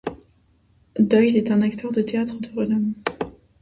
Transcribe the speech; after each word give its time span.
Doyle 0.97 1.37
était 1.37 1.51
un 1.51 1.61
acteur 1.61 1.91
de 1.91 2.01
théâtre 2.01 2.39
de 2.41 2.47
renom. 2.59 2.81